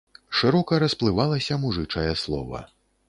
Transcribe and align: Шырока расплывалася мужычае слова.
Шырока 0.37 0.79
расплывалася 0.83 1.59
мужычае 1.67 2.11
слова. 2.25 2.65